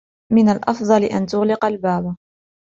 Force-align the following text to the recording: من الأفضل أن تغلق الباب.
من 0.33 0.49
الأفضل 0.49 1.03
أن 1.03 1.25
تغلق 1.25 1.65
الباب. 1.65 2.15